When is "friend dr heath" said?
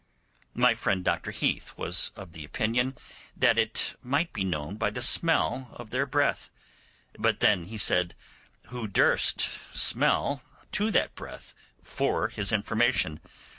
0.73-1.77